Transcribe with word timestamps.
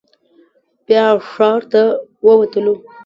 بیا 0.87 1.05
ښار 1.31 1.61
ته 1.71 1.81
ووتلو. 2.25 2.73